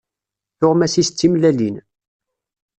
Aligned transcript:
Tuɣmas-is 0.59 1.09
d 1.11 1.15
timellalin. 1.17 1.75